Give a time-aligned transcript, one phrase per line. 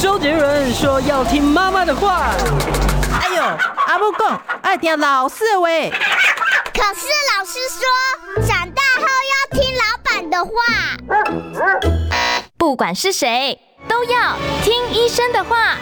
[0.00, 2.30] 周杰伦说要听妈妈的话。
[3.20, 3.42] 哎呦，
[3.86, 5.90] 阿母讲爱听老师喂。
[5.90, 10.50] 可是老师说，长大后要听老板的话。
[12.56, 13.58] 不管是谁，
[13.88, 15.76] 都要听医生的话。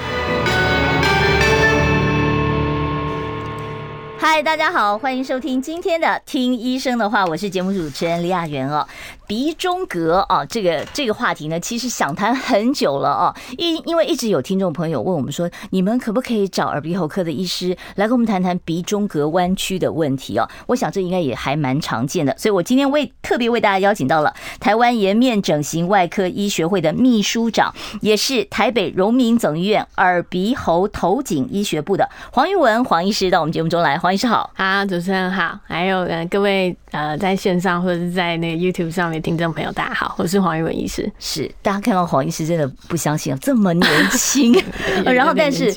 [4.20, 8.86] 嗨，大家好，欢迎收听今天的《听医生的话》，我是节目主持人李雅媛哦。
[9.28, 13.36] 鼻中隔啊，这个这个话题呢，其实想谈很久了啊。
[13.58, 20.48] 因因为一直有听众朋友问我们说，你们可不可以找耳鼻喉科的医师来跟我们谈谈鼻中隔弯曲的问题啊？
[20.66, 33.98] 我想这应该也还蛮常见的，所以我今天为特别为大家邀请到了台湾颜面整形外科医学会的秘书长，也是台北荣民总医院耳鼻喉头颈医学部的黄玉文黄医师到我们节目中来。
[33.98, 39.17] 黄医师好，好，主持人好，还有呃各位呃在线上或者是在那个 YouTube 上面。
[39.20, 41.10] 听众朋友，大家好，我是黄玉文医师。
[41.18, 44.52] 是大家看到黄医师真的不相信啊，这么年轻。
[45.04, 45.72] 然后，但是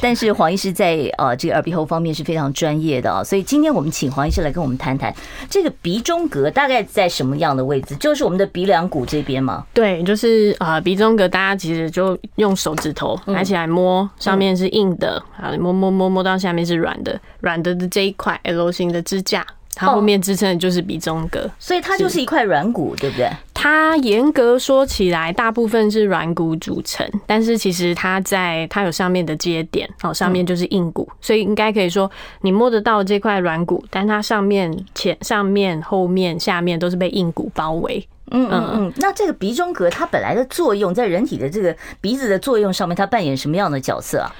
[0.00, 5.14] 但是黄医师在呃这个耳鼻喉方面是非常专业的啊，所以今天我们请黄医师来跟我们谈谈
[5.48, 7.96] 这个鼻中隔大概在什么样的位置？
[7.96, 9.64] 就是我们的鼻梁骨这边吗？
[9.72, 19.46] 对，就是呃鼻中隔，大家其实就用手指头拿起来摸，上面是硬的啊，摸摸摸摸到下面是软的，软的的这一块 L 型的支架。
[19.78, 23.30] 它后面支撑的就是鼻中隔，哦，所以它就是一块软骨，对不对？
[23.54, 38.04] 它严格说起来，大部分是软骨组成，但是其实它在它有上面的接点，哦，上面就是硬骨，所以应该可以说你摸得到这块软骨，但它上面前、上面、后面、下面都是被硬骨包围。
[38.30, 38.92] 嗯嗯嗯。
[38.96, 44.34] 那这个鼻中隔它本来的作用，在人体的这个鼻子的作用上面，它扮演什么样的角色啊？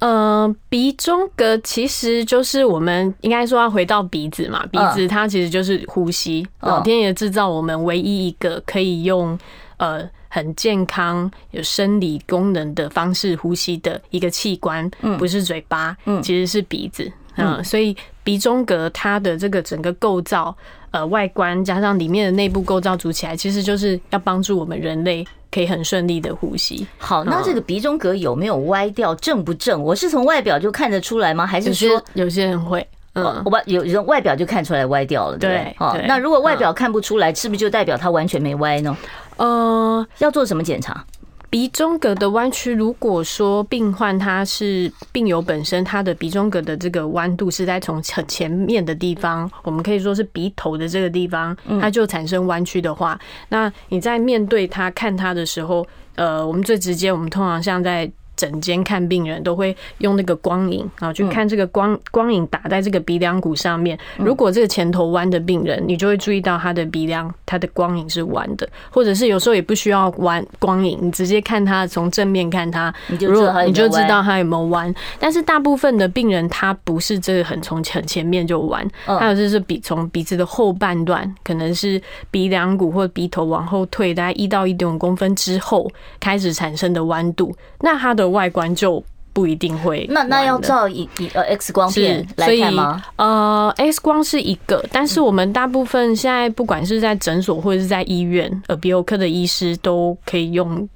[0.00, 9.38] 呃，鼻中隔其实就是我们应该说要回到鼻子嘛，鼻子它其实就是呼吸，老天爷制造我们唯一一个可以用
[9.78, 14.88] 呃很健康有生理功能的方式呼吸的一个器官，
[15.18, 20.56] 不是嘴巴，其实是鼻子，嗯，所以鼻中隔它的这个整个构造，
[20.90, 25.26] 呃，外观加上里面的内部构造组起来，其实就是要帮助我们人类。
[25.50, 26.86] 可以很顺利的呼吸。
[26.98, 29.82] 好，那这个鼻中隔有没有歪掉，正不正？
[29.82, 31.46] 我是从外表就看得出来吗？
[31.46, 32.86] 还是说有些人会？
[33.14, 35.74] 嗯，我把有人外表就看出来歪掉了，对不对？
[35.78, 38.94] 好，那如果外表看不出来，是不是就代表它完全没歪呢？
[39.38, 41.02] 呃，要做什么检查？
[41.50, 58.10] 鼻中隔的弯曲，如果说病患他是病友本身，他的鼻中隔的这个弯度是在从很前面的地方，我们可以说是鼻头的这个地方，它就产生弯曲的话，那你在面对他看他的时候，呃，我们最直接，我们通常像在。
[58.38, 63.98] 整间看病人都会用那个光影啊，去看这个光光影打在这个鼻梁骨上面。
[64.16, 74.94] 如果这个前头弯的病人，你就会注意到他的鼻梁，他的光影是弯的，或者是有时候也不需要弯光影，你直接看他从正面看他，如果你就知道他有没有弯。
[75.18, 82.00] 但是大部分的病人他不是这个很从很前面就弯，还有就是鼻从鼻子的后半段，可能是
[82.30, 88.27] 鼻梁骨或鼻头往后退大概一到一点五公分之后开始产生的弯度，那他的。
[88.28, 89.02] 外观就
[89.32, 93.02] 不一定会，那那要照一一呃 X 光片来看吗？
[93.16, 100.88] 呃，X 光是一个，但是我们大部分现在不管是在诊所或者是在医院，耳鼻喉科的医师都可以用。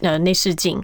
[0.00, 0.80] 呃，内视镜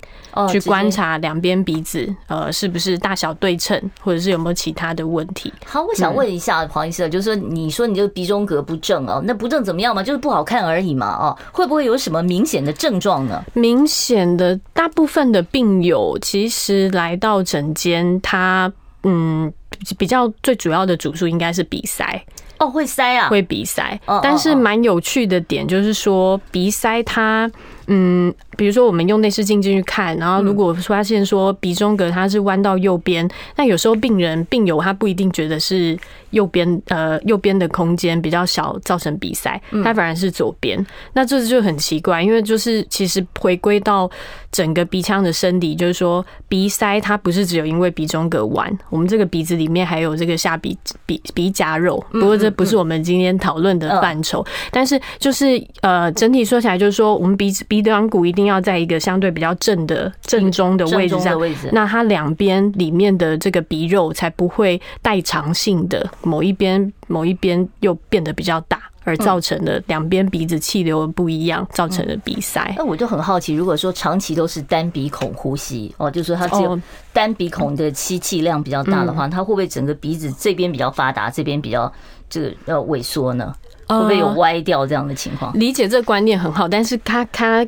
[0.50, 5.52] 去观察两边鼻子，呃，是不是大小对称，或者是有没有其他的问题？
[5.64, 10.02] 好，我想问一下黄医生，就是说，你说你这个鼻中隔不正哦，那不正怎么样嘛？
[10.02, 13.44] 就是不好看而已嘛，哦，会不会有什么明显的症状呢？
[13.54, 18.72] 明显的，大部分的病友其实来到诊间，他
[19.04, 19.52] 嗯，
[19.96, 22.24] 比较最主要的主诉应该是鼻塞
[22.62, 27.50] 哦，会塞啊，会鼻塞，但是蛮有趣的点就是说，鼻塞它。
[27.88, 35.98] 嗯，比如说我们用内视镜进去看，然后如果发现说鼻中隔它是弯到右边，那有时候病人病友他不一定觉得是
[36.30, 44.08] 右边，呃，右边的空间比较小造成鼻塞，他反而是左边，那这就很奇怪，因为就是其实回归到
[44.52, 57.64] 整个鼻腔的生理，就是说鼻塞它不是只有因为鼻中隔弯，我们这个鼻子里面还有这个下鼻鼻鼻夹肉，不过这不是我们今天讨论的范畴，但是就是呃整体说起来就是说我们鼻子。
[57.72, 61.40] 鼻端骨一定要在一个相对比较正的正中的位置上，
[61.70, 72.74] 那它两边里面的这个鼻肉才不会代偿性的某一边某一边又变得比较大，而造成的两边鼻子气流不一样，造成的鼻塞。
[72.76, 76.78] 那我就很好奇，如果说长期都是单鼻孔呼吸哦，就是说它只有
[77.12, 81.92] 单鼻孔的吸气量比较大的话，它会不会整个鼻子这边比较发达，这边比较
[82.28, 83.54] 这个要萎缩呢？
[83.88, 85.52] 会不会有歪掉这样的情况？
[85.58, 87.66] 理解这个观念很好，但是他他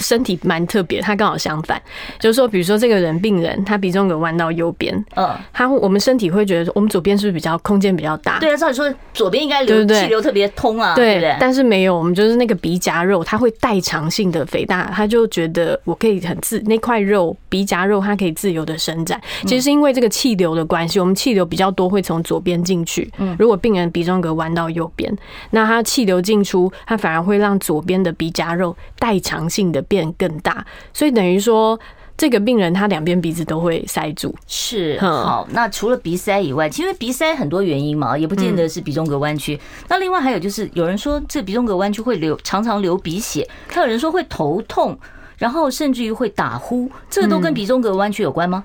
[0.00, 1.80] 身体蛮特别，他刚好相反，
[2.18, 8.38] 就是说，比如说这个人病人，他鼻中隔弯到右边，嗯，他我们身体会觉得，我们左边是不是比较空间比较大？
[8.38, 11.36] 对啊，照理说左边应该流气流特别通啊，对不对？
[11.40, 19.20] 但是没有，我们就是那个鼻夹肉，它会代偿性的肥大，他就觉得我可以很自那块肉鼻夹肉，它可以自由的伸展。
[19.42, 23.10] 其实是因为这个气流的关系，我们气流比较多会从左边进去。
[23.18, 25.12] 嗯，如果病人鼻中隔弯到右边，
[25.50, 31.78] 那他气流进出，他反而会让左边的鼻夹肉代偿性的变更大，所以等于说，
[32.16, 34.34] 这个病人他两边鼻子都会塞住。
[34.46, 39.58] 是，好，那除了鼻塞以外，其实鼻塞很多原因嘛，也不见得是鼻中隔弯曲。
[39.88, 44.98] 那另外还有就是，有人说这鼻中隔弯曲会流，常常流鼻血，还有人说会头痛，
[45.38, 48.64] 然后甚至于会打呼，这个都跟鼻中隔弯曲有关吗？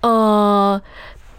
[0.00, 0.80] 呃，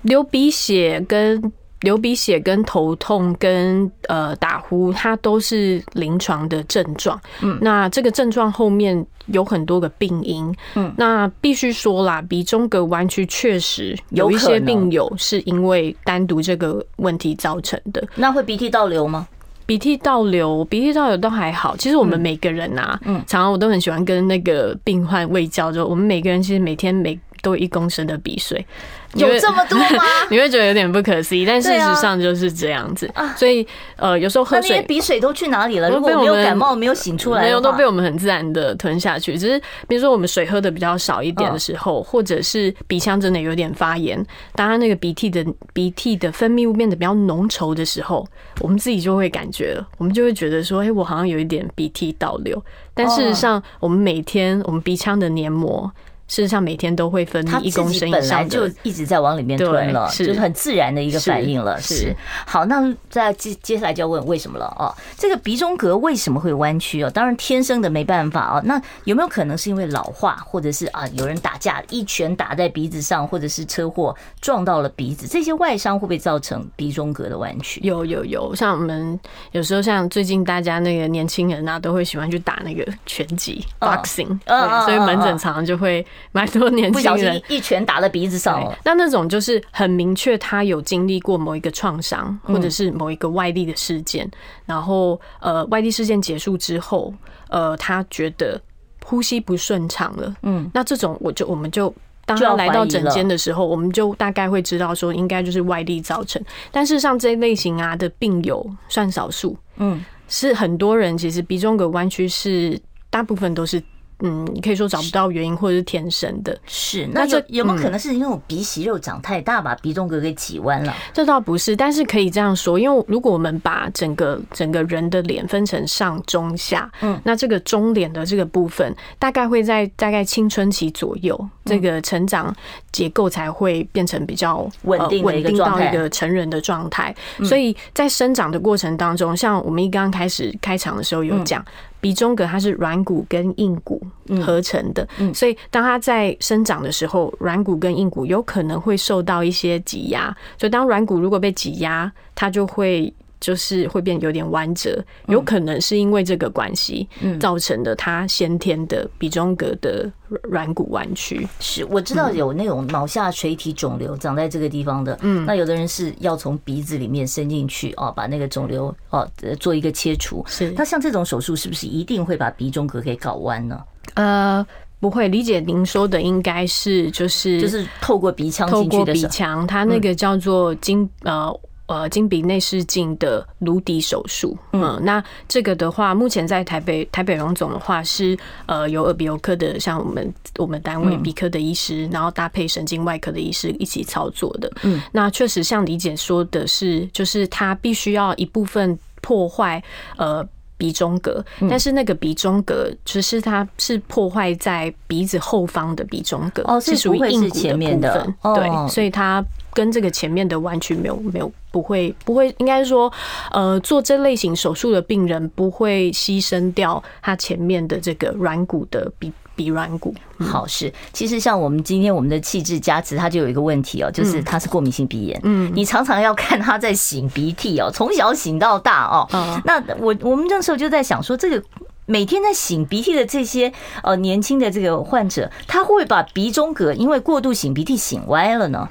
[0.01, 1.51] 流鼻血跟。
[1.81, 7.19] 流鼻血跟头痛跟呃打呼，它都是临床的症状。
[7.41, 10.53] 嗯，那这个症状后面有很多个病因。
[10.75, 18.03] 嗯，那必须说啦，鼻中隔弯曲确实有一些病友是因为单独这个问题造成的。
[18.15, 19.27] 那会鼻涕倒流吗？
[19.67, 21.75] 鼻涕倒流，鼻涕倒流都还好。
[21.75, 28.65] 其实我们每个人啊，嗯，常常我都很喜欢跟那个病患卫教，就我们每个人其实每天每都有一公升的鼻水。
[29.13, 30.03] 有这么多吗？
[30.29, 33.09] 你会觉得有点不可思议，但事实上就是这样子。
[33.35, 33.65] 所以
[33.95, 35.89] 呃，有时候喝水，那些鼻水都去哪里了？
[35.89, 39.37] 如果没有感冒，没有醒出来，没有都被我们很自然的吞下去。
[39.37, 44.17] 只是比如说我们水喝的比较少一点的时候，或者是鼻腔真的有点发炎，
[44.53, 48.27] 当它那个鼻涕的鼻涕的分泌物变得比较浓稠的时候，
[48.59, 52.61] 我们自己就会感觉了，我们就会觉得说，哎，我好像有一点鼻涕倒流。
[52.93, 55.89] 但事实上，我们每天我们鼻腔的黏膜。
[56.27, 61.79] 事实上，每天都会分泌一公升以上的，本来就一直在往里面吞了，是就是很自然的一个反应了。
[61.79, 62.15] 是，是
[62.45, 64.93] 好，那再接接下来就要问为什么了哦？
[65.17, 67.09] 这个鼻中隔为什么会弯曲哦？
[67.09, 68.61] 当然天生的没办法哦。
[68.65, 77.79] 那有没有可能是因为老化，或者是啊有人打架一拳打在鼻子上，或者是车祸撞到了鼻子，这些外伤会不会造成鼻中隔的弯曲？
[77.83, 79.17] 有有有，像我们
[79.53, 86.05] 有时候像最近大家那个年轻人啊，都会喜欢去打那个拳击 boxing，对，所以门诊常常就会。
[86.31, 87.41] 蛮多年轻人。
[87.47, 88.63] 一拳打在鼻子上。
[88.63, 94.29] 了，那那种就是很明确，他有经历过某一个创伤，或者是某一个外力的事件，
[94.65, 97.13] 然后呃，外力事件结束之后，
[97.49, 98.59] 呃，他觉得
[99.03, 101.93] 呼吸不顺畅了，嗯，那这种我就我们就
[102.25, 106.43] 当他来到诊间的时候，我们就大概会知道说，应该就是外力造成。
[106.71, 112.79] 但事实上，这一类型啊的病友算少数，嗯，是很多人其实鼻中隔弯曲是
[113.09, 113.81] 大部分都是。
[114.19, 116.57] 嗯，你可以说找不到原因，或者是天生的。
[116.65, 120.93] 是，那就有没有可能是因为我鼻息肉长太大，把鼻中隔给挤弯了？
[121.13, 132.55] 这倒不是，但是可以这样说，因为如果我们把整个整个人的脸分成上中下，嗯，那这个中脸的这个部分，大概会在大概青春期左右，这个成长
[132.91, 137.15] 结构才会变成比较稳定稳定到一个成人的状态。
[137.43, 141.63] 所以在生长的过程当中，像我们一刚开始开场的时候有讲。
[141.99, 144.01] 鼻中隔它是软骨跟硬骨
[144.45, 150.35] 合成的，所以当它在生长的时候，软骨跟硬骨有可能会受到一些挤压。
[150.57, 153.13] 所以当软骨如果被挤压，它就会。
[153.39, 157.07] 就是会变有点弯折，有可能是因为这个关系
[157.39, 160.11] 造成的，他先天的鼻中隔的
[160.43, 161.47] 软骨弯曲。
[161.59, 169.29] 是，我知道有那种脑下垂体肿瘤长在这个地方的，嗯，那有的人是要从鼻子里面伸进去哦，把那个肿瘤哦
[169.59, 170.43] 做一个切除。
[170.47, 173.79] 是，那像这种手术是不是一定会把鼻中隔给搞弯呢？
[174.15, 174.65] 呃，
[174.99, 175.27] 不会。
[175.27, 181.53] 理解您说的应该是就是就是透过鼻腔透过鼻腔，它那个叫做经呃。
[181.87, 194.71] 呃，金鼻内视镜的颅底手术，嗯，那这个的话，目前在台北台北荣总的话是呃由耳鼻喉科的，像我们我们单位鼻科的医师，然后搭配神经外科的医师一起操作的。
[194.83, 199.81] 嗯，那确实像李姐说的是，就是他必须要一部分破坏
[200.17, 200.47] 呃。
[200.79, 208.35] 鼻中隔，但是那个鼻中隔其实它是破坏在鼻子后方的鼻中隔，是属于硬骨的部分。
[208.53, 213.11] 对，所以它跟这个前面的弯曲没有没有不会不会，应该说，
[213.51, 219.31] 呃，做这类型手术的病人不会牺牲掉他前面的这个软骨的鼻。
[219.55, 220.13] 鼻软骨。
[220.37, 229.27] 好是，其实像我们今天我们的气质加持，他就有一个问题哦，就是他是过敏性鼻炎，嗯，你常常要看他在擤鼻涕哦， 从小擤到大哦，
[229.65, 231.63] 那我我们那时候就在想说，这个
[232.05, 238.87] 每天在擤鼻涕的这些呃年轻的这个患者，他会不会把鼻中隔因为过度擤鼻涕擤歪了呢？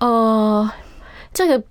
[0.00, 0.68] 呃，
[1.32, 1.62] 这个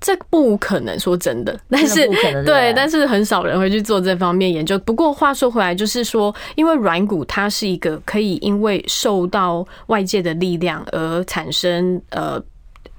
[0.00, 2.06] 这不可能说真的，但是
[2.44, 4.78] 对，但是很少人会去做这方面研究。
[4.80, 12.42] 不过话说回来，就是说，因为软骨它是一个可以因为受到外界的力量而产生呃。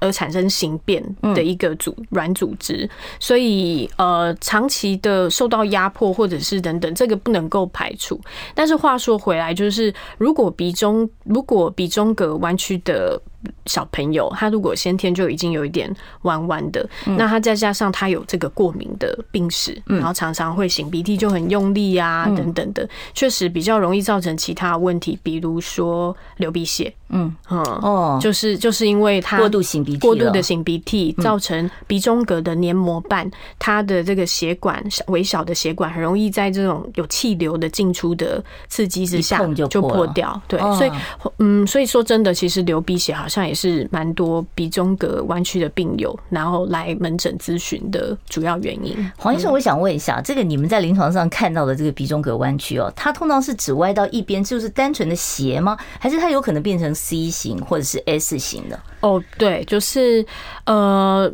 [0.02, 1.02] 而产生形变
[1.34, 2.88] 的一个组软组织，
[3.18, 8.20] 所以呃，长期的受到压迫或者是等等，这个不能够排除。
[8.54, 13.20] 但是话说回来，就是如果鼻中如果鼻中隔弯曲的。
[13.66, 26.94] 小朋友，他如果先天就已经有一点弯弯的，那他再加上他有这个过敏的病史，然后常常会擤鼻涕就很用力啊，等等的，确实比较容易造成其他问题，比如说流鼻血。
[27.10, 40.42] 嗯嗯哦，就是就是因为他过度擤鼻涕，过度的擤鼻涕造成鼻中隔的黏膜瓣，它的这个血管微小的血管很容易在这种有气流的进出的刺激之下就破掉。
[40.48, 40.92] 对，所以
[41.38, 43.35] 嗯，所以说真的，其实流鼻血好像。
[43.36, 49.12] 上也是蛮多鼻中隔弯曲的病友，然后来门诊咨询的主要原因。
[49.18, 55.78] 黄医生，我想问一下，这个你们在临床上看到的这个鼻中隔弯曲哦，它通常是只歪到一边，就是单纯的斜吗？
[56.00, 58.80] 还是它有可能变成 C 型或者是 S 型的？
[59.02, 60.26] 哦，对，就是
[60.66, 61.30] 呃，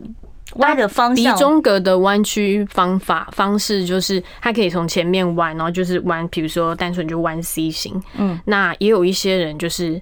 [0.56, 1.34] 歪的方向。
[1.34, 8.02] 鼻中隔的弯曲方法方式就是它可以从前面弯，然后就是弯，比如说单纯就弯 C 型。
[8.18, 10.02] 嗯，那也有一些人就是。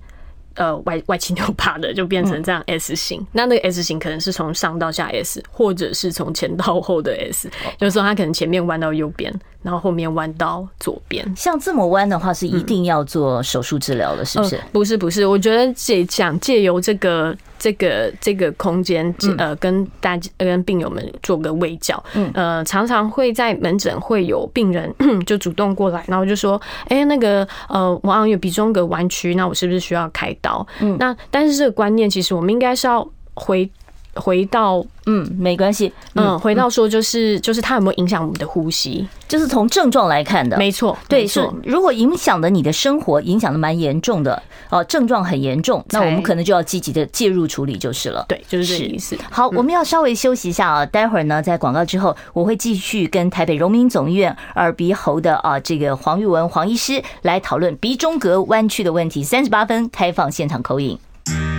[0.55, 9.33] 呃，歪歪七扭八的就变成这样 S 型，那那个 S 型可能是从上到下 S，或者是从前到后的 S，有时候它可能前面弯到右边。
[9.61, 14.59] 然后后面弯到左边，像这么弯的话，是一定要做手术治疗的，是不是？
[14.71, 15.25] 不是，不是。
[15.25, 22.01] 我觉得借想借由这个这个这个空间，呃，跟大家跟病友们做个微教。
[22.13, 24.93] 嗯，呃，常常会在门诊会有病人
[25.27, 33.69] 就主动过来，然后就说：“哎，那个呃，我好像有鼻中隔弯曲，那我是不是需要开刀？”嗯，那但是这个观念，其实我们应该是要回。
[34.15, 49.17] 回到嗯，没关系，嗯，回到说就是就是它有没有影响我们的呼吸，就是从症状来看的，没错，对，是如果影响的你的生活，影响的蛮严重的哦，症状很严重，那我们可能就要积极的介入处理就是了，对，就是这个意思。
[49.31, 59.23] 好，我们要稍微休息一下啊，待会儿呢，在广告之后，我会继续跟台北荣民总医院耳鼻喉的啊这个黄玉文黄医师来讨论鼻中隔弯曲的问题。
[59.23, 61.58] 三十八分开放现场 call in。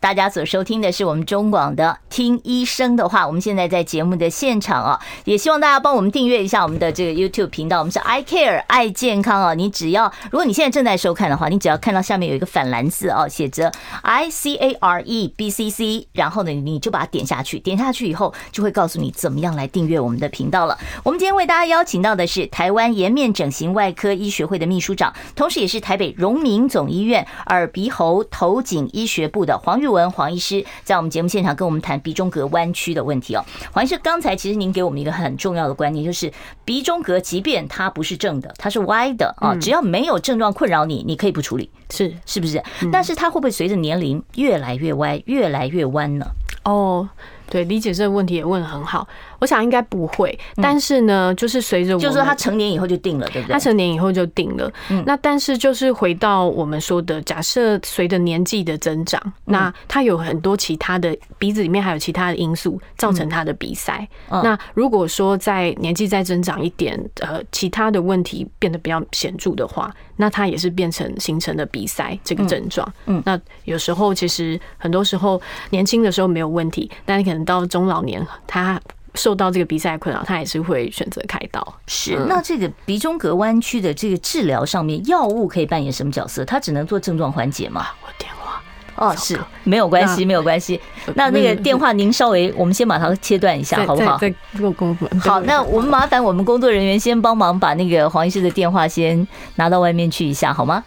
[0.00, 9.52] 大家所收听的是我们中广的《听医生的话》，我们现在在节目的现场啊，也希望大家帮我们订阅一下我们的这个 YouTube 频道，我们是 I Care 爱健康啊。
[9.52, 20.78] 你只要，如果你现在正在收看的话，你只要看到下面有一个反蓝字啊，写着 I C A R E B C C，然后呢，你就把它点下去，点下去以后就会告诉你怎么样来订阅我们的频道了。
[21.04, 33.44] 我们今天为大家邀请到的是台湾颜面整形外科医学会的秘书长，同时也是台北荣民总医院耳鼻喉头颈医学部的黄玉文黄医师在我们节目现场跟我们谈鼻中隔弯曲的问题哦。
[33.72, 36.32] 黄医师，刚才其实您给我们一个很重要的观念，就是
[36.64, 42.62] 鼻中隔即便它不是正的，它是歪的啊，只要没有症状困扰你，你可以不处理，是是不是？
[42.92, 46.26] 但是它会不会随着年龄越来越歪，越来越弯呢？
[46.64, 47.08] 哦。
[47.50, 49.08] 对，理解这个问题也问得很好。
[49.40, 53.52] 我想应该不会，但是呢，就是随着就是说他成年以后就定了，对不对？
[53.52, 54.72] 他成年以后就定了。
[55.04, 64.08] 那但是就是回到我们说的，假设随着年纪的增长，那他有很多其他的鼻子里面还有其他的因素造成他的鼻塞。
[64.28, 72.90] 那如果说在年纪再增长一点，呃，其他的问题变得比较显著的话，那他也是变成形成的鼻塞这个症状。
[73.06, 77.40] 嗯，那有时候其实很多时候年轻的时候没有问题，但你可能。
[77.50, 78.78] 到中老年，他
[79.14, 81.66] 受到这个鼻塞困扰，他也是会选择开刀。
[81.86, 86.44] 是，那这个鼻中隔弯曲的这个治疗上面，药物可以扮演什么角色？
[86.44, 87.88] 它只能做症状缓解吗？
[88.02, 88.62] 我电话
[88.96, 90.80] 哦，是没有关系，没有关系。
[91.14, 94.18] 那那个电话，您稍微，我们先把它切断一下，好不好？
[94.18, 95.08] 在做工作。
[95.20, 99.26] 好，那我们麻烦我们工作人员先帮忙把那个黄医师的电话先
[99.56, 100.84] 拿到外面去一下，好吗？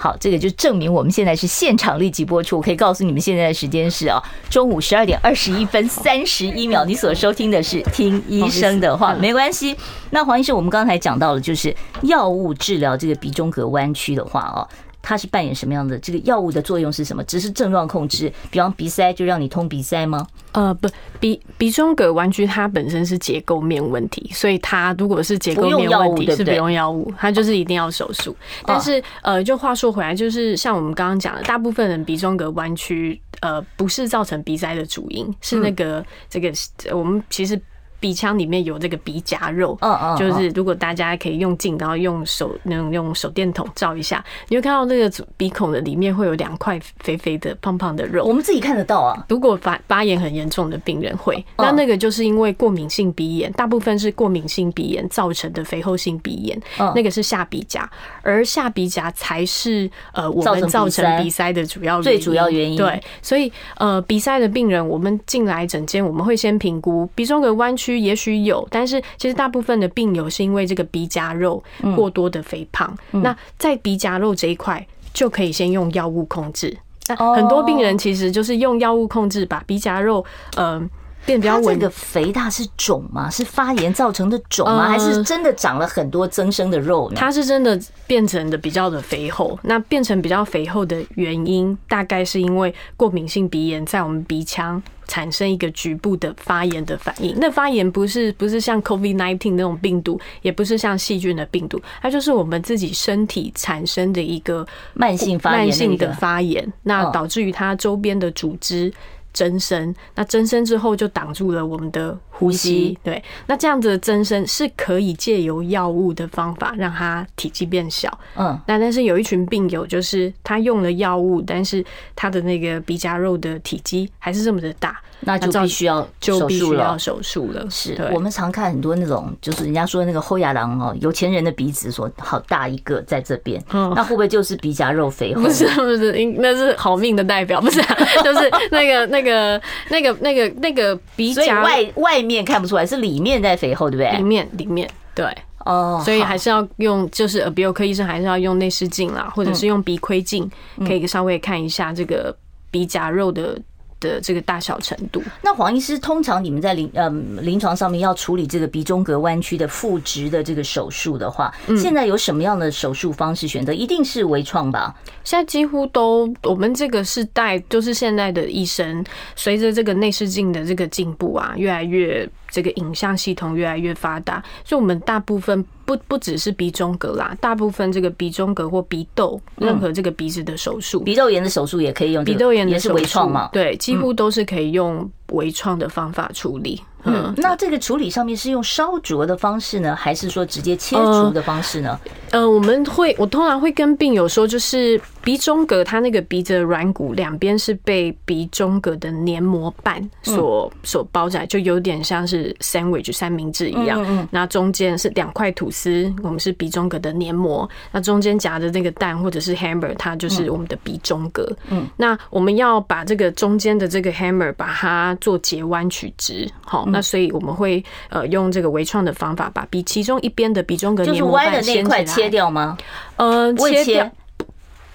[0.00, 2.56] 好，这个就证明我们现在是现场立即播出。
[2.56, 6.86] 我可以告诉你们，现在的时间是啊，中午十二点二十一分三十一秒。
[6.86, 9.76] 你所收听的是听医生的话，没关系。
[10.08, 14.66] 那黄医生，我们刚才讲到了，就是药物治疗这个鼻中隔弯曲的话哦，
[15.02, 15.98] 它是扮演什么样的？
[15.98, 17.24] 这个药物的作用是什么？
[17.24, 20.26] 只是症状控制，比方鼻塞就让你通鼻塞吗？
[20.52, 20.88] 呃，不，
[21.18, 28.34] 鼻鼻中隔弯曲它本身是结构面问题，所以它如果是结构面问题是不用药物，它就是一定要手术。
[28.66, 36.52] 但是呃，就话说回来，就是像我们刚刚讲的，大部分人鼻中隔弯曲呃不是造成鼻塞的主因，是那个这个
[36.92, 37.60] 我们其实。
[38.00, 48.24] 鼻腔里面有这个鼻夹肉，嗯嗯，就是如果大家可以用镜，然后用手那种用手电筒照一下，你会看到那个鼻孔的里面会有两块肥肥的、胖胖的肉。
[48.24, 49.22] 我们自己看得到啊。
[49.28, 56.58] 如果发发炎很严重的病人会，那那个就是因为过敏性鼻炎，大部分是过敏性鼻炎造成的肥厚性鼻炎，
[56.94, 57.86] 那个是下鼻夹，
[58.22, 62.78] 而下鼻夹才是呃我们造成鼻塞的主要最主要原因。
[62.78, 67.89] 对，所以呃鼻塞的病人，我们进来诊间，我们会先评估鼻中隔弯曲。
[67.98, 71.62] 也许有，但是其实大部分的病友是因为这个鼻夹肉
[71.96, 72.96] 过多的肥胖。
[73.10, 76.76] 那在鼻夹肉这一块就可以先用药物控制。
[77.08, 80.24] 那很多病人其实就是用药物控制，把鼻夹肉
[80.56, 80.80] 呃
[81.26, 81.74] 变比较稳。
[81.74, 83.28] 这个肥大是肿吗？
[83.30, 84.88] 是发炎造成的肿吗？
[84.88, 87.16] 还是真的长了很多增生的肉呢？
[87.18, 89.58] 它是真的变成的比较的肥厚。
[89.62, 94.82] 那变成比较肥厚的原因，大概是因为过敏性鼻炎在我们鼻腔。
[95.06, 108.92] 产生一个局部的发炎的反应，那发炎不是不是像 COVID-19 那种病毒，也不是像细菌的病毒，它就是我们自己身体产生的一个慢性发炎，慢性的发炎，那导致于它周边的组织。
[109.32, 112.98] 增生，那增生之后就挡住了我们的呼吸。
[113.02, 118.18] 对，那这样子的增生是可以借由药物的方法让它体积变小。
[118.36, 121.84] 嗯，那但是有一群病友，就是他用了药物，但是
[122.16, 125.00] 他的那个鼻夹肉的体积还是这么的大。
[125.20, 127.66] 那就必须要就必须要手术了。
[127.70, 135.42] 是我们常看很多那种，就是人家说那个后牙郎哦，有钱人的鼻子说好大一个在这边，那会不会就是鼻夹肉肥厚？
[135.42, 137.80] 不是不是，那是好命的代表，不是，
[138.24, 144.16] 就是那个那个那个那个那个鼻夹外外面看不出来，是里面在肥厚，对不对？
[144.18, 145.26] 里面里面对
[145.66, 150.50] 哦，所以还是要用，就是耳鼻喉科医生还是要用内视镜啦，或者是用鼻窥镜，
[150.86, 152.34] 可以稍微看一下这个
[152.70, 153.58] 鼻夹肉的。
[154.00, 157.08] 的这个大小程度，那黄医师，通常你们在临呃
[157.42, 163.72] 临床上面要处理这个鼻中隔弯曲的复直的这个手术的话，现在有什么样的手术方式选择？
[163.72, 164.94] 一定是微创吧？
[165.22, 169.04] 现在几乎都，我们这个是带就是现在的医生，
[169.36, 172.28] 随着这个内视镜的这个进步啊，越来越。
[172.50, 183.48] 这个影像系统越来越发达，所以我们大部分不不只是鼻中隔啦，大部分这个鼻中隔或鼻窦，任何这个鼻子的手术，鼻窦炎的手术也可以用，鼻窦炎也是微创嘛？
[183.52, 186.80] 对，几乎都是可以用微创的方法处理。
[187.04, 191.98] 嗯，那这个处理上面是用烧灼的方式呢，还是说直接切除的方式呢？
[192.04, 204.04] 呃，我们会，我通常会跟病友说，就是鼻中隔，它那个鼻子的软骨两边是被鼻中隔的黏膜瓣所所包扎，就有点像是 sandwich 三明治一样。
[204.08, 211.50] 嗯，那中间是两块吐司，我们是鼻中隔的黏膜，那中间夹着那个蛋或者是 hammer，它就是我们的鼻中隔。
[211.68, 216.86] 嗯，那我们要把这个中间的这个 hammer 把它做截弯取直，好。
[216.86, 222.76] 那所以我们会呃用这个微创的方法，把鼻其中一边的鼻中隔黏膜瓣就是歪的那块切掉吗？
[223.16, 224.10] 呃，切掉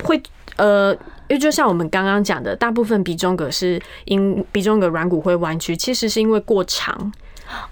[0.04, 0.22] 会
[0.58, 0.94] 呃，
[1.28, 7.12] 因为就像我们刚刚讲的，大部分鼻中隔是因鼻中隔软骨会弯曲，其实是因为过长，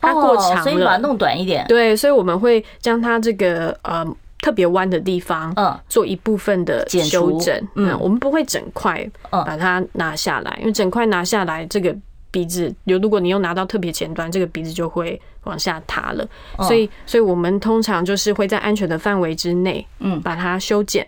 [0.01, 1.65] 它过长了，所以把它弄短一点。
[1.67, 4.05] 对，所以我们会将它这个呃
[4.41, 7.67] 特别弯的地方，嗯，做一部分的修整。
[7.75, 11.95] 嗯，我们不会整块把它拿下来，因为整块拿下来这个。
[12.33, 16.27] 鼻子，有如果你又拿到特别前端，这个鼻子就会往下塌了。
[16.67, 21.07] 所以，所以我们通常就是会在安全的范围之内，嗯，把它修剪。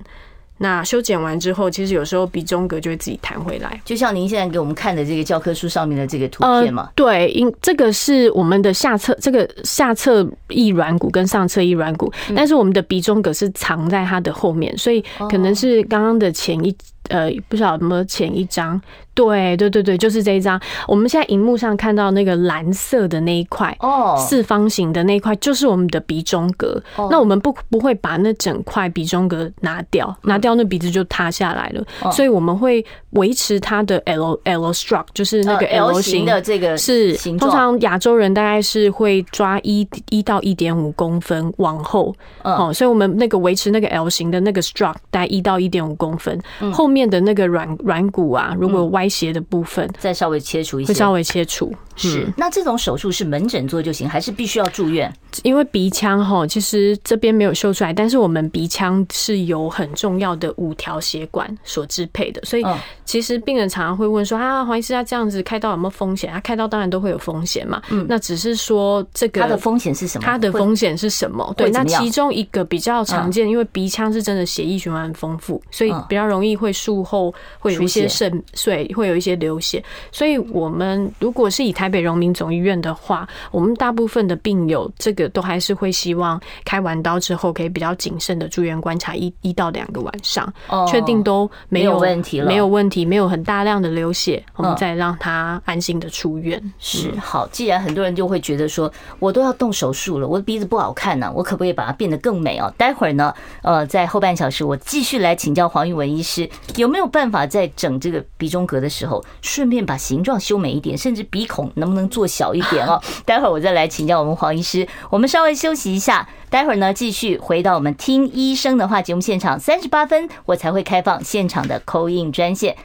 [0.58, 6.90] 那修剪完之后，其实有时候鼻中隔就会自己弹回来，就像您现在给我们看的这个教科书上面的这个图片嘛。
[6.96, 16.74] 对，因这个是我们的下侧，这个下侧翼软骨跟上侧翼软骨，但是我们的鼻中隔是藏在它的后面，所以可能是刚刚的前一。
[17.10, 18.80] 呃，不晓得有没有前一张？
[19.14, 20.60] 对对对对，就是这一张。
[20.90, 26.82] 我们现在荧幕上看到那个蓝色的那一块，哦，四方形的那一块，就是我们的鼻中隔。
[27.10, 32.12] 那我们不不会把那整块鼻中隔拿掉，拿掉那鼻子就塌下来了。
[32.12, 37.16] 所以我们会维持它的 L L struct，就是那个 L 型的这个是。
[37.38, 42.14] 通常亚洲人大概是会抓一一到一点五公分往后，
[42.44, 46.38] 哦，所以我们那个维持那个 L 型的那个 struct，大概一到一点五公分
[46.74, 46.95] 后面。
[46.96, 51.74] 面的那个软软骨啊，如果歪斜的部分，再稍微切除一些，会稍微切除。
[51.96, 55.12] 是，那这种手术是门诊做就行，还是必须要住院？
[55.44, 62.66] 因为鼻腔哈，其实这边没有秀出来，但是我们鼻腔是有很重要的五条血管所支配的，所以
[63.04, 66.32] 其实病人常常会问说啊，黄医师他这样子开刀有没有风险？
[66.32, 70.26] 他开刀当然都会有风险嘛，嗯，那只是说这个它的风险是什么？
[70.26, 71.54] 它的风险是什么？
[71.58, 85.26] 对，那其中一个比较常见，因为鼻腔是真的血液循环很丰富，所以比较容易会术后会有一些渗水，会有一些流血，所以我们如果是以台北荣民总医院的话，我们大部分的病友这个。
[85.36, 90.54] 都还是会希望开完刀之后可以比较谨慎的住院观察一一到两个晚上，
[90.88, 96.62] 确定都没有问题了，没有问题，没有很大量的流血，我们再让他安心的出院。
[96.80, 102.74] 是好，既然很多人就会觉得说，我都要动手术了，我的鼻子不好看呢，我可不可以把它变得更美哦？
[102.78, 113.02] 待会儿呢，呃，在后半小时我继续来请教黄玉文医师，有没有办法在整这个鼻中隔的时候，顺便把形状修美一点，甚至鼻孔能不能做小一点哦？
[113.26, 114.88] 待会儿我再来请教我们黄医师。
[115.10, 119.60] 我们稍微休息一下，待会儿呢继续回到我们听医生的话节目现场。
[119.60, 122.76] 三十八分我才会开放现场的 call in 专线。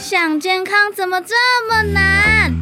[0.00, 1.34] 想健康怎么这
[1.68, 2.52] 么难？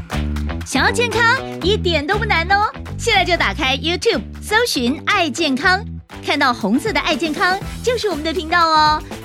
[0.66, 1.22] 想要健康
[1.62, 2.72] 一点都不难哦！
[2.98, 5.85] 现在就打开 YouTube 搜寻“爱健康”，
[6.24, 9.02] 看到红色的“爱健康”就是我们的频道哦。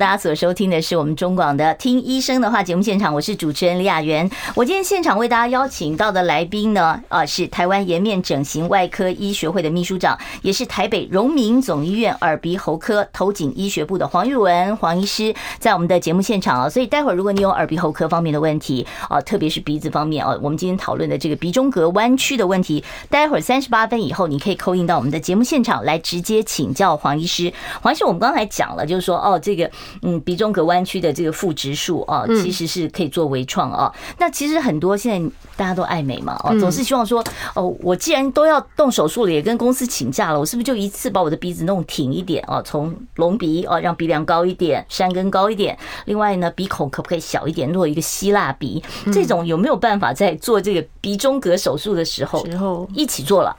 [0.00, 4.30] 大家所收听的是我们中广的《听医生的话》节目现场，我是主持人李雅媛。
[4.54, 16.66] 我今天现场为大家邀请到的来宾呢，啊，是台湾颜面整形外科医学会的秘书长，也是台北荣民总医院耳鼻喉科头颈医学部的黄玉文黄医师，在我们的节目现场啊。
[16.66, 27.52] 所以待会儿如果你有耳鼻喉科方面的问题啊，特别是鼻子方面啊，我们今天讨论的这个鼻中隔弯曲的问题，待会儿三十八分以后，你可以 call in 到我们的节目现场来直接请教黄医师。
[27.82, 29.70] 黄医师，我们刚才讲了，就是说哦，这个。
[30.02, 33.92] 嗯，鼻中隔弯曲的这个腹直术啊，其实是可以做微创啊。
[34.18, 37.24] 那其实很多现在大家都爱美嘛，哦，总是希望说，
[37.54, 42.62] 哦，我既然都要动手术了，也跟公司请假了，我是不是就一次把我的鼻子弄挺一点啊？
[42.62, 45.76] 从隆鼻啊，让鼻梁高一点，山根高一点。
[46.06, 48.82] 另外呢，鼻孔可不可以小一点，做一个希腊鼻？
[49.12, 53.56] 这种有没有办法在做这个鼻中隔手术的时候，时候一起做了？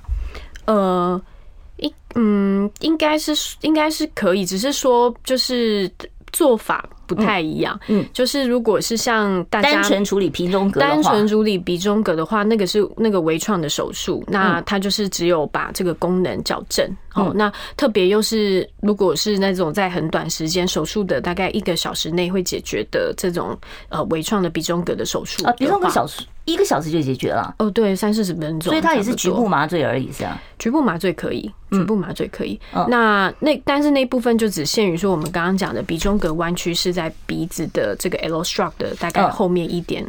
[0.65, 1.21] 呃，
[1.77, 5.91] 应嗯，应该是应该是可以，只是说就是。
[6.31, 16.85] 做法不太一样，嗯，就是如果是像大家单纯处理鼻中隔，单纯处理鼻中隔的话，那个是那个微创的手术，那它就是只有把这个功能矫正。
[17.13, 23.57] 哦，那特别又是如果是那种在很短时间手术的，大概一个小时内会解决的这种
[23.89, 27.53] 呃微创的鼻中隔的手术啊，鼻中隔小时一个小时就解决了。
[27.59, 32.59] 哦，对，三四十分钟，所以它也是局部麻醉而已，是啊，局部麻醉可以，局部麻醉可以。
[32.87, 40.05] 那那但是那部分就只限于说我们刚刚讲的鼻中隔弯曲是在鼻子的这个 L struct 的大概后面一点，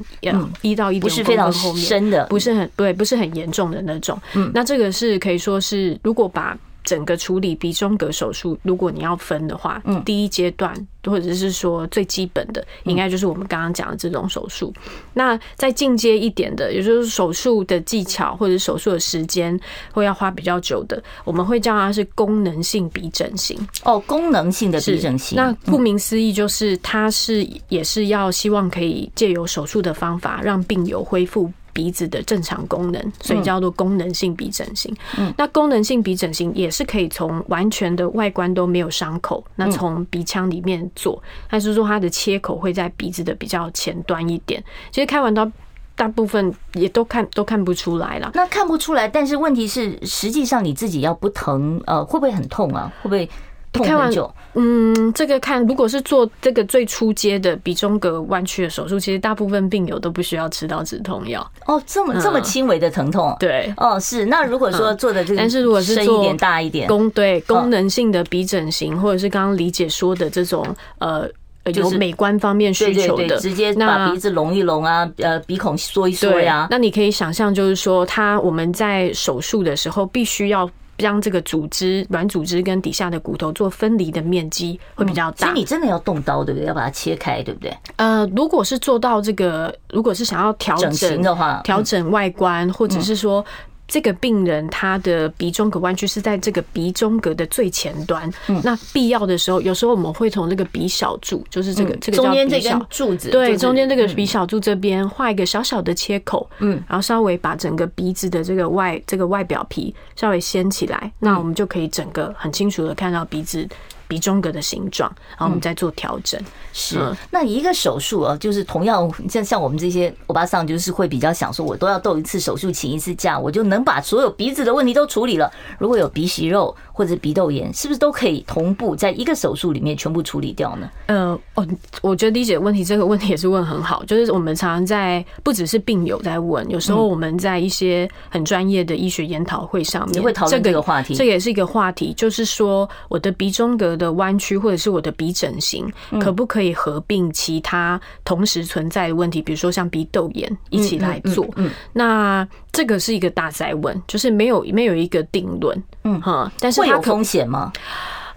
[0.63, 4.19] 一到一点不是非常深的，不是很对，不是很严重的那种。
[4.35, 14.73] 嗯，那这个是可以说是如果把整个处理鼻中隔手术，如果你要分的话，嗯，第一阶段或者是说最基本的，应该就是我们刚刚讲的这种手术。
[15.15, 19.59] 那再进阶一点的，也就是手术的技巧或者手术的时间
[19.93, 23.59] 会要花比较久的，我们会叫它是功能性鼻整形。
[23.85, 25.37] 哦，功能性的鼻整形。
[25.37, 31.53] 那顾名思义，就是它是也是要希望可以借由手术的方法，让病友恢复。
[31.73, 34.95] 鼻子的正常功能，所以叫做功能性鼻整形。
[35.19, 44.63] 嗯，那功能性鼻整形也是可以从完全的外观都没有伤口，那从鼻腔里面做，还是说它的切口会在鼻子的比较前端一点？
[44.91, 45.51] 其实开完刀，
[45.95, 48.31] 大部分也都看都看不出来了。
[48.35, 52.93] 那看不出来，但是问题是，实际上你自己要不疼，呃，会不会很痛啊？
[53.03, 53.29] 会不会？
[53.73, 61.51] 看完就嗯，这个看，如果是做这个最初阶的鼻中隔弯曲的手术，其实大部分病友都不需要吃到止痛药。
[61.67, 63.35] 哦，这么这么轻微的疼痛？
[63.41, 64.27] 对，哦是。
[64.27, 70.67] 那如果说做的这个，但是如果是做一点大一点功对功能性的鼻整形，或者是刚刚李姐说的这种
[70.99, 71.27] 呃
[71.73, 76.69] 有美观方面需求的，直接把鼻子隆一隆啊，呃鼻孔缩一缩呀。
[76.71, 80.69] 那你可以想象，就是说，他我们在手术的时候必须要。
[80.99, 86.67] 让这个组织、软组织跟底下的骨头做分离的面积会比较大，所以你真的要动刀，对不对？
[86.67, 87.77] 要把它切开，对不对？
[87.97, 93.45] 呃，如果是做到这个，如果是想要调整的话，调整外观，或者是说。
[93.93, 98.33] 这个病人他的鼻中隔弯曲是在这个鼻中隔的最前端，
[98.65, 113.69] 那必要的时候，有时候我们会从这个鼻小柱，就是这个这个中间这根柱子，对，中间这个鼻小柱这边画一个小小的切口，嗯，然后稍微把整个鼻子的这个外这个外表皮稍微掀起来，那我们就可以整个很清楚的看到鼻子。
[114.13, 116.39] 鼻中隔的形状，然后我们再做调整。
[116.75, 116.99] 是，
[117.31, 125.51] 那一个手术啊，就是同样像像我们这些欧巴桑，就是会比较想说，我都要动一次手术，请一次假，我就能把所有鼻子的问题都处理了。
[125.79, 130.91] 如果有鼻息肉或者鼻窦炎，是不是都可以同步在一个手术里面全部处理掉呢？
[131.07, 131.67] 呃，哦，
[132.03, 141.15] 我觉得理解问题这个问题也是问很好，就是我们常常在不只是病友在问，有时候我们在一些很专业的医学研讨会上面，也会讨论这个话题。
[141.15, 151.47] 这也是一个话题，就是说我的鼻中隔的弯曲或者是我的鼻整形，可不可以合并其他同时存在的问题，比如说像鼻窦炎一起来做？
[151.93, 155.83] 那这个是一个大灾问，就是没有没有一个定论。
[156.05, 157.73] 嗯哈，但是它会有风险吗？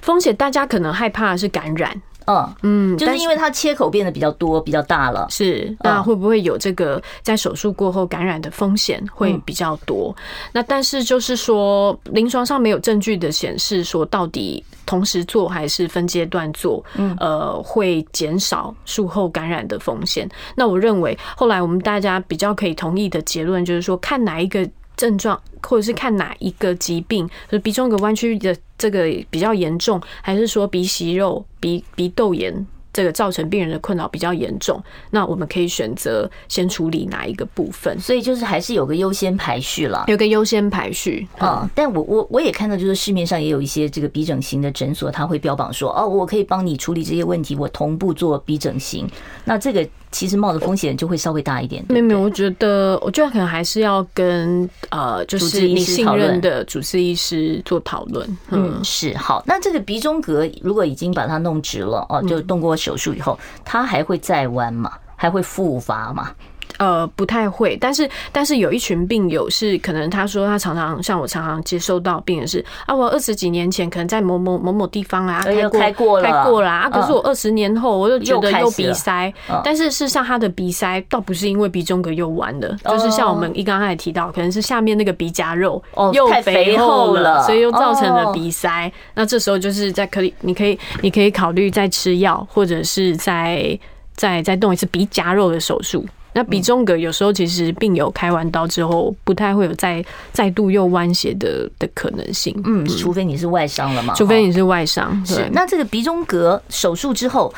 [0.01, 1.99] 风险大家可能害怕的是感染。
[2.25, 5.27] 嗯嗯，就是因为它切口变得比较多，比较大了。
[5.29, 10.15] 是，那会不会有这个在手术过后感染的风险会比较多？
[10.51, 20.29] 那但是就是说，临床上没有证据的显示说到底同时做还是分阶段做，嗯呃，会减少术后感染的风险。
[20.55, 24.67] 那我认为后来我们大家比较可以同意的结论就是说，看哪一个。
[24.97, 32.65] 症状，或者是看哪一个疾病，就是鼻中隔弯曲的这个比较严重，还是说鼻息肉、鼻鼻窦炎？
[32.93, 37.99] 这个造成病人的困扰比较严重，那我们可以选择先处理哪一个部分？
[37.99, 41.69] 所以就是还是有个优先排序了，有个优先排序啊。
[41.75, 49.05] 但我我我也看到，就是市面上也有一些这个鼻整形的诊所，他会标榜说，哦，我可以帮你处理这些问题，我同步做鼻整形。
[49.43, 51.83] 那这个其实冒的风险就会稍微大一点。
[51.89, 58.37] 没有没有，我觉得我觉得可能还是要跟呃，就是你信任的主治医师做讨论。
[58.51, 59.43] 嗯，是好。
[59.45, 62.75] 那这个鼻中隔如果已经把它弄直了哦，就动过。
[62.75, 64.91] 手术以后，它还会再弯吗？
[65.15, 66.29] 还会复发吗？
[66.77, 67.77] 呃，不太会。
[67.79, 79.33] 但是，但是有一群病友是可能他说他常常像我常常接收到病人是啊，我二十几年前可能在某某某某地方啊开过开过了开过了啊，可是我二十年后我就觉得又鼻塞。
[79.63, 85.81] 但是事实上他的鼻塞倒不是因为鼻中隔又弯的，就是像我们一刚才也提到，可能是下面那个鼻夹肉
[86.13, 88.91] 又肥厚了，所以又造成了鼻塞。
[89.13, 93.77] 那这时候就是在可以，你可以你可以考虑再吃药，或者是再
[94.15, 96.05] 再再动一次鼻夹肉的手术。
[96.35, 102.53] 那鼻中隔有时候其实病友开完刀之后，不太会有再再度又弯斜的的可能性。
[102.65, 104.13] 嗯，除非你是外伤了嘛。
[104.15, 105.25] 除非你是外伤。
[105.25, 105.49] 是。
[105.53, 107.53] 那这个鼻中隔手术之后，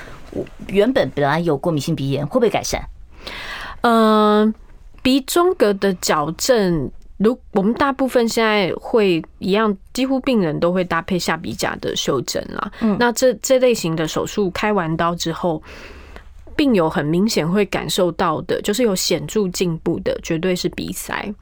[0.68, 2.80] 原本本来有过敏性鼻炎，会不会改善？
[3.82, 4.54] 嗯，
[5.02, 12.72] 鼻中隔的矫正，如我们大部分现在会一样，几乎病人都会搭配下鼻甲的修正啦。
[12.82, 15.64] 嗯，那这这类型的手术开完刀之后。
[16.58, 21.34] 病友很明显会感受到的，就是有显著进步的，绝对是鼻塞。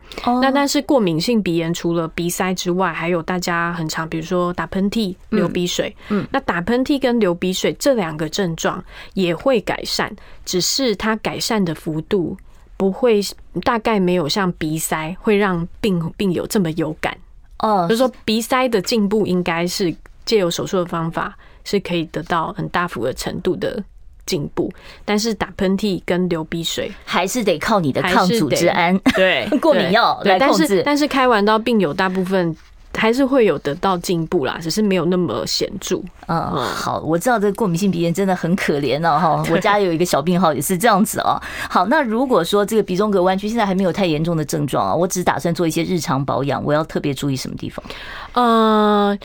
[0.42, 5.96] 那但是过敏性鼻炎除了鼻塞之外，还有大家很常，比如说打喷嚏、流鼻水。
[6.10, 12.38] 嗯，那打喷嚏跟流鼻水这两个症状也会改善，只是它改善的幅度
[12.76, 13.22] 不会，
[13.64, 17.18] 大概没有像鼻塞会让病病友这么有感。
[17.60, 23.82] 哦，就是说鼻塞的进步应该是借由手术的方法是可以得到很大幅的程度的。
[24.26, 24.72] 进步，
[25.04, 30.82] 但是打喷嚏跟流鼻水还是得靠你的抗组织胺，对 过敏药来控制。
[30.86, 32.56] 但是开完刀，病友大部分
[32.94, 36.02] 还是会有得到进步啦，只是没有那么显著。
[36.28, 39.20] 嗯，好，我知道这个过敏性鼻炎真的很可怜哦。
[39.20, 39.44] 哈。
[39.52, 41.40] 我家有一个小病号也是这样子哦。
[41.70, 47.86] 好，那如果说这个鼻中隔弯曲现在还没有太严重的症状啊，我只打算做一些日常保养，我要特别注意什么地方？
[48.34, 49.20] 嗯。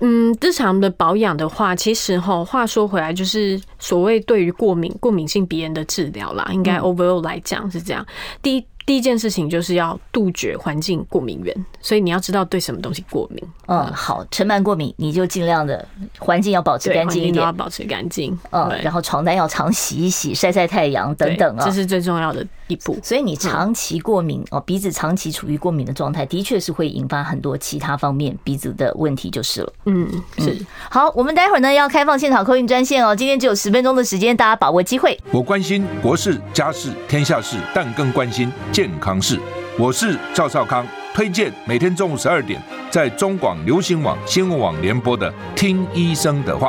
[0.00, 8.04] 嗯，日常的保养的话，其实哈，话说回来，就是所谓对于过敏、过敏性鼻炎的治疗啦，应该 overall 来讲是这样。
[8.42, 8.64] 第一。
[8.86, 13.40] 第一件事情就是要杜绝环境过敏源，所以你要知道对什么东西过敏。
[13.68, 15.86] 嗯，好，尘螨过敏，你就尽量的
[16.18, 18.36] 环境要保持干净一点，要保持干净。
[18.50, 22.96] 嗯，然后床单要常洗一洗，晒晒太阳等等啊，这是最重要的一步。
[23.02, 29.72] 所以你长期过敏哦，鼻子长期处于过敏的状态，的确是会引发很多其他方面鼻子的问题，就是了。
[29.86, 30.56] 嗯，是。
[30.88, 35.18] 好，我们待会儿呢要开放现场 call in 专线哦，今天只有十分钟的时间，大家把握机会。
[35.32, 39.38] 我关心国事、家事、天下事，但更关心健康事。
[39.78, 46.68] 我是赵少康，推荐每天中午十二点在中广流行网、新闻网联播的《听医生的话》。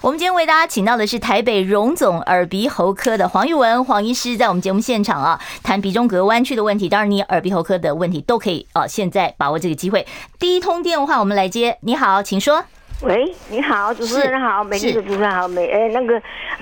[0.00, 6.90] 我们今天为大家请到的是台北荣总耳鼻喉科的黄玉文黄医师，在我们节目现场啊，谈鼻中隔弯曲的问题。
[6.90, 10.06] 当然，你耳鼻喉科的问题都可以啊，现在把握这个机会。
[10.38, 12.62] 第一通电话我们来接，你好，请说。
[13.02, 16.20] 喂，你好，主持人好，美丽的主持人好，美哎那个，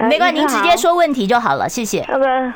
[0.09, 2.05] 没关系，您直接说问题就好了，谢谢。
[2.09, 2.53] 那个，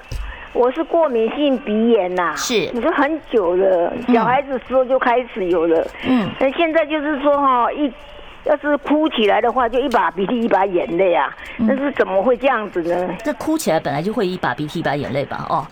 [0.53, 7.93] 我是过敏性鼻炎呐，是，你说很久了，小孩子时候就开始有了，嗯，那现在就是说哈一。
[8.47, 11.37] 要是哭起来的话，就一把鼻涕一把眼泪啊！
[11.67, 13.17] 但是怎么会这样子呢？
[13.25, 15.47] 这哭起来本来就会一把鼻涕一把眼泪吧？
[15.49, 15.67] 哦，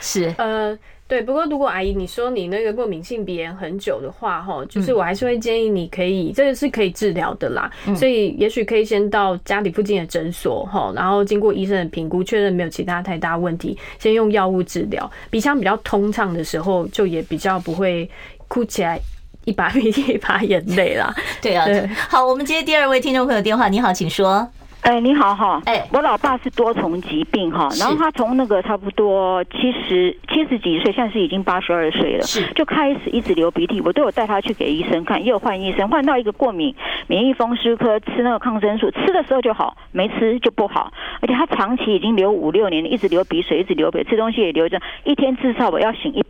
[0.00, 1.20] 是，呃，对。
[1.20, 7.68] 不过如果阿姨你说你那个过敏性鼻炎很久的话，哈，就是我还是会建议你可以，这个是可以治疗的啦。
[7.96, 15.10] 所以也许可以先到家里附近的诊所，哈，然后经过医生的评估，确认没有其他太大问题，先用药物治疗。
[15.30, 18.08] 鼻腔比较通畅的时候，就也比较不会
[18.46, 19.00] 哭起来。
[19.44, 21.86] 一把鼻涕一把眼泪啦， 对啊，对。
[22.08, 23.68] 好，我们接第二位听众朋友电话。
[23.68, 24.46] 你好，请说。
[24.82, 36.74] 哎，你好哈，哎，我老爸是多重疾病哈，然后他从那个差不多七十七十几岁，现在是已经八十二岁了，是就开始一直流鼻涕，我都有带他去给医生看，又换医生，换到一个过敏
[37.08, 46.24] 免疫风湿科吃那个抗生素，吃的时候就好，没吃就不好，而且他长期已经流五六年，一直流鼻水，一直流鼻，吃东西也流着，一天至少我要醒一。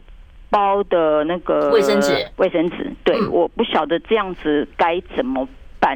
[0.51, 5.49] 包的那个卫生纸，卫生纸，对，嗯、我不晓得这样子该怎么。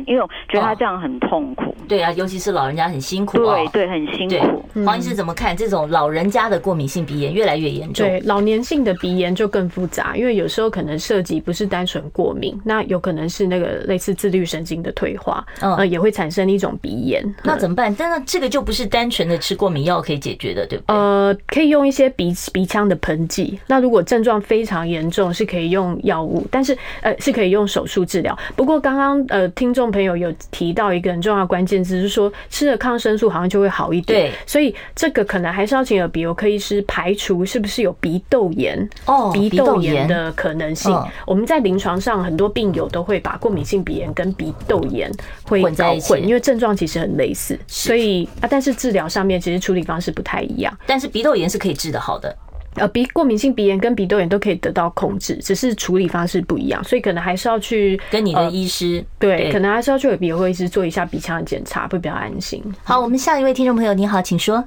[0.06, 1.74] 因为我觉得他这样很痛苦。
[1.86, 3.38] 对啊，尤其是老人家很辛苦。
[3.38, 4.64] 对对，很辛苦。
[4.84, 8.06] 黄医师怎么看这种老人家的过敏性鼻炎越来越严重？
[8.06, 17.22] 对，老年性的鼻炎就更复杂，因为有时候可能涉及不是单纯过敏，那有可能是那个类似自律神经的退化，嗯，也会产生一种鼻炎。
[17.42, 17.94] 那怎么办？
[17.94, 20.96] 但是这个就不是单纯的吃过敏药可以解决的，对不对？
[20.96, 23.58] 呃，可以用一些鼻鼻腔的喷剂。
[23.66, 28.36] 那如果症状非常严重，是可以用药物，但是呃是可以用手术治疗。
[28.56, 30.32] 不过刚刚呃听众朋友有。
[30.50, 34.30] 提到一个很重要的关键字，是说吃了抗生素好像就会好一点。
[34.30, 40.96] 对，所以这个可能还是要请耳鼻喉科医师排除是不是有鼻窦炎哦，鼻窦炎的可能性。
[41.26, 45.10] 我们在临床上很多病友都会把过敏性鼻炎跟鼻窦炎
[45.44, 47.58] 会搞混在一起，因为症状其实很类似。
[47.66, 50.72] 所以啊，但是治疗上面其实处理方式不太一样。
[50.86, 52.36] 但是鼻窦炎是可以治得好的。
[52.76, 62.62] 呃，鼻过敏性鼻炎跟鼻窦炎都可以得到控制，只是处理方式不一样，所以可能还是要去跟你的医师、呃、对，对，可能还是要去耳鼻喉科医师做一下鼻腔的检查，会比较安心。
[62.82, 64.64] 好，我们下一位听众朋友，你好，请说。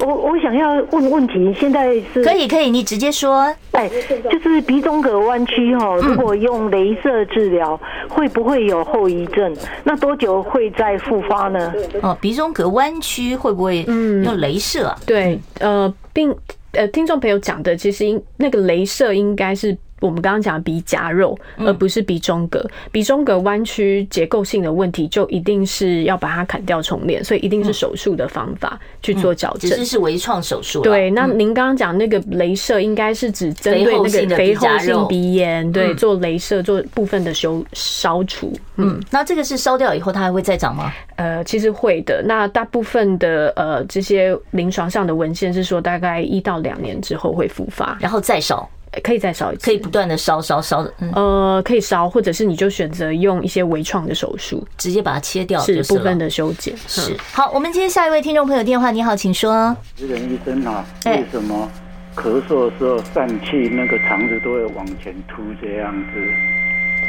[0.00, 3.54] 我我想要问问题，现在是可以可以，你直接说。
[3.72, 3.90] 哎，
[4.30, 7.78] 就是鼻中隔弯曲哈，如果用镭射治疗，
[8.08, 9.54] 会不会有后遗症？
[9.84, 11.72] 那多久会再复发呢？
[12.02, 14.94] 哦，鼻中隔弯曲会不会嗯用镭射？
[15.06, 16.34] 对，呃，并。
[16.76, 19.76] 呃，听众朋友讲的，其实应那个镭射应该是。
[20.00, 22.64] 我们刚刚讲鼻夹肉，而不是鼻中隔。
[22.92, 29.70] 鼻中隔弯曲结构性的问题，就一定是要把它砍掉重练，所以一定是手术的方法去做矫正。
[29.70, 30.82] 只是是微创手术。
[30.82, 38.52] 对，那您刚刚讲那个镭射，应该是指针对那个肥厚性鼻炎，对，做镭射做部分的修烧除。
[38.76, 40.92] 嗯，那这个是烧掉以后，它还会再长吗？
[41.16, 42.22] 呃，其实会的。
[42.26, 48.68] 那大部分的呃这些临床上的文献是说，大概一到两年之后会复发，然后再烧。
[49.02, 50.86] 可以再烧一次，可以不断的烧烧烧。
[51.14, 56.74] 呃，可以烧，或者是你就选择用一些微创的手术，直接把它切掉，是部分的修剪。
[56.86, 58.90] 是好，我们接下一位听众朋友电话。
[58.90, 59.76] 你好，请说。
[59.94, 61.70] 这个医生啊，为什么
[62.14, 66.20] 咳嗽的时候疝气那个肠子都会往前凸这样子？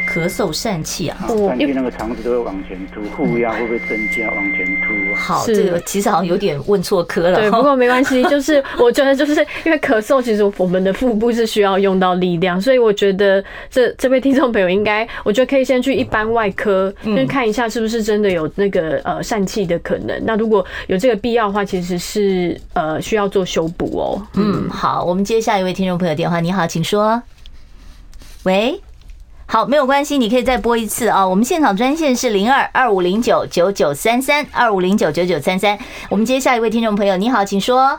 [0.08, 4.28] 咳嗽疝气啊，疝气那个肠子都会往前凸，负压会不会增加？
[4.34, 5.16] 往前凸。
[5.16, 7.40] 好，这个其实好像有点问错科了。
[7.40, 20.18] 对，不过没关系， 就是我觉得就是因为咳嗽，其实我们的腹部是需要用到力量，所以我觉得这这位听众朋友应该，我觉得可以先去一般外科，先看一下是不是真的有那个呃疝气的可能。
[20.26, 24.28] 那如果有这个必要的话，其实是呃需要做修补哦。
[24.36, 26.40] 嗯，好，我们接下一位听众朋友电话。
[26.40, 27.22] 你好，请说。
[28.44, 28.80] 喂。
[29.50, 31.26] 好，没有关系，你可以再拨一次啊。
[31.26, 35.80] 我们现场专线是零二二五零九九九三三二五零九九九三三。
[36.10, 37.98] 我们接下一位听众朋友，你好，请说。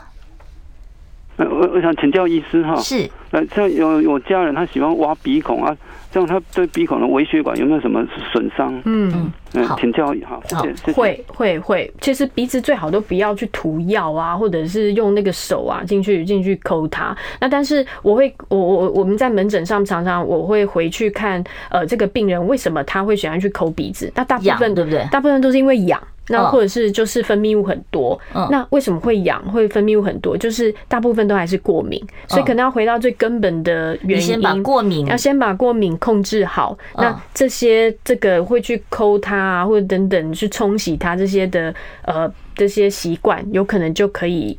[1.37, 5.75] 我我想请教医师哈，是，呃，像有有家人他喜欢挖鼻孔啊。
[6.11, 8.73] 这样他对鼻孔的微血管有没有什么损伤？
[8.85, 10.27] 嗯嗯，好，请教一下。
[10.27, 11.93] 好，会会会。
[12.01, 17.15] 其实鼻子最好都不要去涂药啊，或者是用那个手啊进去进去抠它。
[17.39, 24.11] 那但是我会我我我们在门诊上常常我会回去看呃这个病人为什么他会喜欢去抠鼻子？
[24.15, 25.07] 那大部分对不对？
[25.11, 26.01] 大部分都是因为痒。
[26.29, 28.19] 那或者是就是分泌物很多。
[28.49, 29.43] 那为什么会痒？
[29.51, 36.77] 会分泌物很多，就是大部分都还是过敏，所以可能要回到最根本的原因，先把过敏要先把过敏控制好。
[36.95, 41.73] 那这些这个会去抠它啊，或者等等去冲洗它这些的
[42.03, 44.57] 呃这些习惯，有可能就可以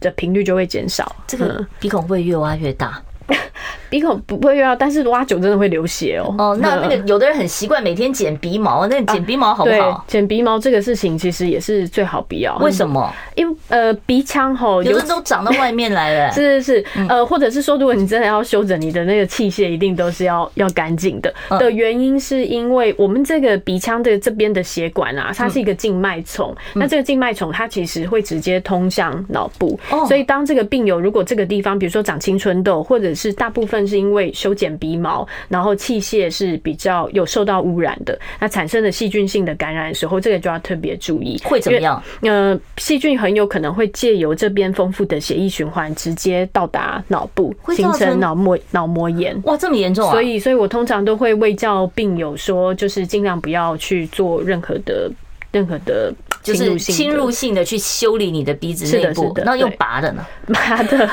[0.00, 1.14] 的频率就会减少。
[1.26, 3.02] 这个鼻孔会越挖越大。
[3.90, 6.34] 鼻孔不会要，但是挖久真的会流血哦。
[6.38, 9.88] 哦，那那个有的人很习惯每天剪鼻毛，那剪鼻毛好不好？
[9.90, 12.56] 啊、剪鼻毛这个事情其实也是最好不要。
[12.58, 13.12] 为什么？
[13.34, 16.32] 因为呃鼻腔吼有的都长到外面来了。
[16.32, 21.32] 是 是是，呃或者是说，如果你真的要修整你的那个器械，一定都是要要干净的。
[21.50, 26.54] 的原因是因为我们这个鼻腔的这边的血管啊，它是一个静脉丛。
[26.74, 29.78] 那这个静脉丛它其实会直接通向脑部，
[30.08, 33.82] 所以当这个病友如果这个地方比如说长青春痘，或者是大部分。
[33.92, 41.36] 是因为修剪鼻毛，然后器械是比较有受到污染的，那产生的细菌性的感染的时候，这个就要特别注意。
[41.44, 42.00] 会怎么样？
[42.22, 49.38] 呃，细菌很有可能会借由这边丰富的血液循环，直接到达脑部，形成脑膜脑膜炎。
[49.44, 50.12] 哇，这么严重啊！
[50.12, 55.10] 所以，所以我通常都会为叫病友说，就是尽量不要去做任何的
[55.50, 59.34] 任何的，就是侵入性的去修理你的鼻子内部。
[59.44, 60.24] 那用拔的呢？
[60.54, 61.08] 拔的。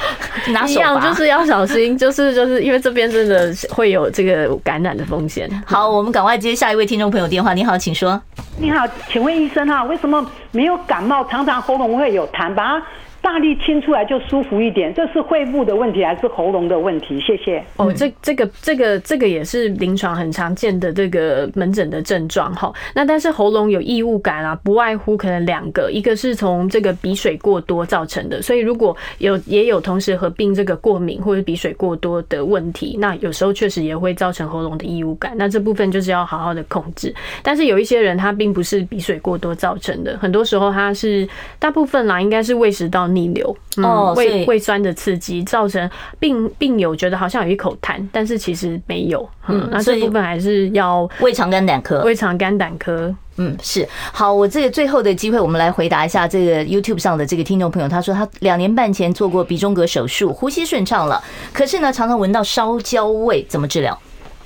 [0.52, 5.48] 拿一样就是要小心，就是就是因为这边真的会有这个感染的风险。
[5.66, 7.54] 好，我们赶快接下一位听众朋友电话。
[7.54, 8.20] 你好，请说。
[8.58, 12.82] 你好，请问医生哈，为什么没有感冒，常常喉咙会有痰吧？
[13.22, 17.20] 大力清出来就舒服一点，这是肺部的问题还是喉咙的问题？
[17.20, 17.62] 谢谢。
[17.76, 22.72] 哦，这这个这个这个也是临床很常见的这个门诊的症状哈。
[22.94, 35.32] 那但是喉咙有异物感啊，不外乎可能两个，一个是从这个鼻水过多造成的，所以如果有也有同时合并这个过敏或者鼻水过多的问题，那有时候确实也会造成喉咙的异物感。
[35.36, 37.14] 那这部分就是要好好的控制。
[37.40, 41.28] 但是有一些人他并不是鼻水过多造成的，很多时候他是
[41.60, 43.11] 大部分啦，应该是胃食道。
[43.14, 54.32] 逆流，嗯，胃胃酸的刺激造成病病友觉得好像有一口痰，但是其实没有，嗯，那这部分还是要胃肠肝胆科，胃肠肝胆科，嗯，是好。
[54.32, 63.98] 我这个最后的机会，我们来回答一下这个 YouTube 上的这个听众朋友，他说他两年半前做过鼻中隔手术，呼吸顺畅了，可是呢，常常闻到烧焦味，怎么治疗？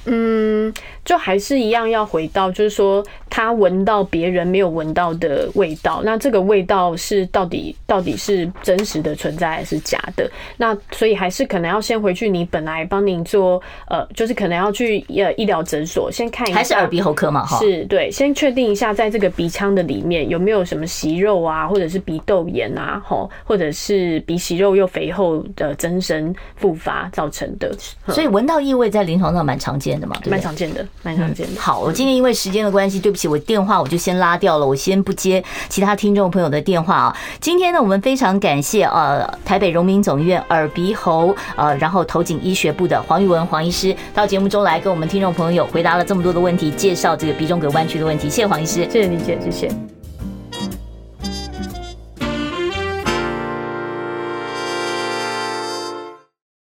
[0.07, 0.73] 嗯。
[1.07, 10.29] 就还是一样要回到，就是说他闻到别人没有闻到的味道，那这个味道是到底到底是真实的存在还是假的？
[10.57, 17.47] 那所以还是可能要先回去，你本来帮您做呃，就是可能要去呃医疗诊所先看一下，还是耳鼻喉科嘛？
[17.47, 27.73] 哈，是对，先确定一下在这个鼻腔的里面有没有什么息肉啊，或者是鼻窦炎啊，吼，或者是鼻息肉又肥厚的增生复发造成的。
[28.09, 30.85] 所以闻到异味在临床上蛮常见的嘛，对，蛮常见的。
[31.03, 31.61] 蛮常见的。
[31.61, 37.17] 好，我今天因为时间的关系，对不起，我电话我就先拉掉了，我先不接其他听众朋友的电话啊。
[37.41, 48.29] 今天呢，我们非常感谢呃台北荣民总医院耳鼻喉呃然后头颈医学部的黄玉文黄医师到节目中来跟我们听众朋友回答了这么多的问题，介绍这个鼻中隔弯曲的问题。
[48.29, 49.96] 谢谢黄医师，谢谢李姐，谢谢。